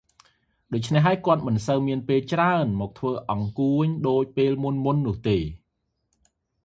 [0.73, 5.37] ដូច្នេះហើយ គាត់មិនសូវមានពេលច្រើនមកធ្វើអង្កួចដូចពេលមុនៗនោះទេ។